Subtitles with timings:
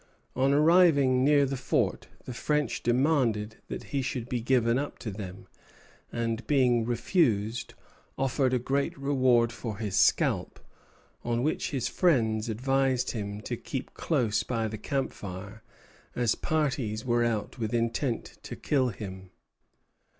[0.35, 5.11] On arriving near the fort, the French demanded that he should be given up to
[5.11, 5.45] them,
[6.11, 7.75] and, being refused,
[8.17, 10.59] offered a great reward for his scalp;
[11.23, 15.61] on which his friends advised him to keep close by the camp fire,
[16.15, 19.29] as parties were out with intent to kill him.